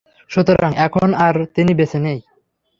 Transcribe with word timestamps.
সুতরাং 0.31 0.71
এখন 0.77 1.09
আর 1.25 1.35
তিনি 1.55 1.71
বেঁচে 1.73 1.99
নেই। 1.99 2.19